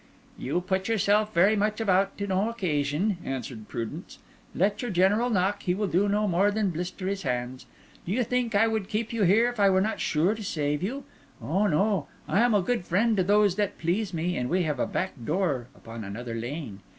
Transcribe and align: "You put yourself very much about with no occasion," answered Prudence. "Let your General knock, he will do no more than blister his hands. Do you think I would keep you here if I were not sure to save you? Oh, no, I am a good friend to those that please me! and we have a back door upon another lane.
"You 0.35 0.61
put 0.61 0.87
yourself 0.87 1.31
very 1.31 1.55
much 1.55 1.79
about 1.79 2.13
with 2.19 2.29
no 2.29 2.49
occasion," 2.49 3.19
answered 3.23 3.67
Prudence. 3.67 4.17
"Let 4.55 4.81
your 4.81 4.89
General 4.89 5.29
knock, 5.29 5.61
he 5.61 5.75
will 5.75 5.85
do 5.85 6.09
no 6.09 6.27
more 6.27 6.49
than 6.49 6.71
blister 6.71 7.07
his 7.07 7.21
hands. 7.21 7.67
Do 8.07 8.11
you 8.11 8.23
think 8.23 8.55
I 8.55 8.67
would 8.67 8.89
keep 8.89 9.13
you 9.13 9.21
here 9.25 9.47
if 9.47 9.59
I 9.59 9.69
were 9.69 9.79
not 9.79 9.99
sure 9.99 10.33
to 10.33 10.43
save 10.43 10.81
you? 10.81 11.03
Oh, 11.39 11.67
no, 11.67 12.07
I 12.27 12.39
am 12.39 12.55
a 12.55 12.63
good 12.63 12.83
friend 12.83 13.15
to 13.17 13.23
those 13.23 13.57
that 13.57 13.77
please 13.77 14.11
me! 14.11 14.37
and 14.37 14.49
we 14.49 14.63
have 14.63 14.79
a 14.79 14.87
back 14.87 15.23
door 15.23 15.67
upon 15.75 16.03
another 16.03 16.33
lane. 16.33 16.79